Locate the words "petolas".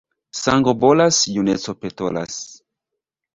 1.85-2.41